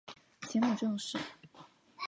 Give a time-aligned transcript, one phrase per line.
[0.47, 1.19] 前母郑氏。